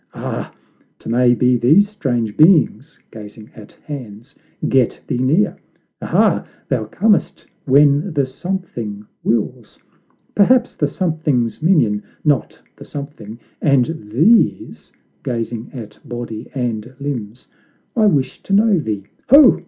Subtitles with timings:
[0.15, 0.51] Ah!
[0.97, 4.33] 'trnay be these strange beings (gazing at hands)
[4.67, 5.55] get thee near!
[6.01, 9.77] Aha, thou comest when the Something wills,
[10.33, 14.91] Perhaps the Something's minion, not the Something, And these
[15.21, 17.47] (gazing at body and limbs)
[17.95, 19.59] I wish to know thee: ho!